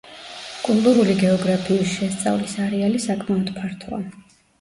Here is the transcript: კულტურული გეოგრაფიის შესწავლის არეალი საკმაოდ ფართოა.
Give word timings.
კულტურული 0.67 1.15
გეოგრაფიის 1.23 1.91
შესწავლის 1.97 2.55
არეალი 2.65 3.03
საკმაოდ 3.05 3.53
ფართოა. 3.59 4.01